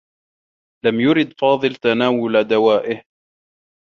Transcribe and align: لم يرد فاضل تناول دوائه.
لم 0.85 0.99
يرد 0.99 1.33
فاضل 1.41 1.75
تناول 1.75 2.43
دوائه. 2.47 3.03